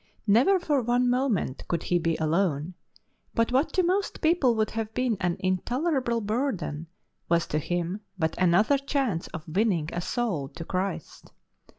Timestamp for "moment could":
1.11-1.83